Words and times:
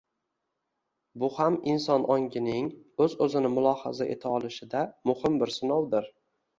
Bu 1.23 1.29
ham 1.35 1.57
inson 1.75 2.07
ongining 2.15 2.71
o`z-o`zini 3.07 3.55
mulohaza 3.61 4.11
eta 4.17 4.35
olishida 4.43 4.87
muhim 5.13 5.43
bir 5.47 5.59
sinovdir 5.63 6.15